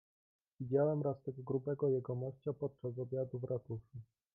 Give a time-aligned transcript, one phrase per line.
[0.59, 3.97] "Widziałem raz tego grubego jegomościa podczas obiadu w ratuszu."